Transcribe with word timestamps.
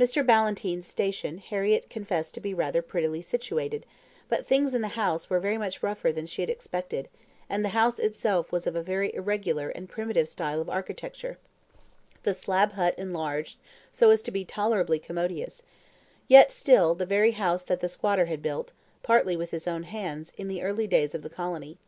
Mr. 0.00 0.26
Ballantyne's 0.26 0.84
station 0.88 1.38
Harriett 1.38 1.88
confessed 1.88 2.34
to 2.34 2.40
be 2.40 2.52
rather 2.52 2.82
prettily 2.82 3.22
situated; 3.22 3.86
but 4.28 4.44
things 4.48 4.74
in 4.74 4.82
the 4.82 4.88
house 4.98 5.30
were 5.30 5.38
much 5.40 5.80
rougher 5.80 6.10
than 6.10 6.26
she 6.26 6.42
had 6.42 6.50
expected, 6.50 7.08
and 7.48 7.64
the 7.64 7.68
house 7.68 8.00
itself 8.00 8.50
was 8.50 8.66
of 8.66 8.74
a 8.74 8.82
very 8.82 9.14
irregular 9.14 9.68
and 9.68 9.88
primitive 9.88 10.28
style 10.28 10.60
of 10.60 10.68
architecture 10.68 11.38
the 12.24 12.34
slab 12.34 12.72
hut 12.72 12.96
enlarged 12.98 13.58
so 13.92 14.10
as 14.10 14.22
to 14.22 14.32
be 14.32 14.44
tolerably 14.44 14.98
commodious; 14.98 15.62
yet, 16.26 16.50
still, 16.50 16.96
the 16.96 17.06
very 17.06 17.30
house 17.30 17.62
that 17.62 17.78
the 17.78 17.88
squatter 17.88 18.24
had 18.26 18.42
built, 18.42 18.72
partly 19.04 19.36
with 19.36 19.52
his 19.52 19.68
own 19.68 19.84
hands, 19.84 20.32
in 20.36 20.48
the 20.48 20.62
early 20.62 20.88
days 20.88 21.14
of 21.14 21.22
the 21.22 21.30
colony. 21.30 21.78